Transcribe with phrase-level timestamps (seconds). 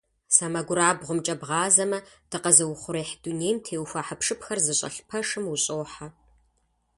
[0.35, 1.99] СэмэгурабгъумкӀэ бгъазэмэ,
[2.29, 6.07] дыкъэзыухъуреихь дунейм теухуа хьэпшыпхэр зыщӏэлъ пэшым ущӀохьэ.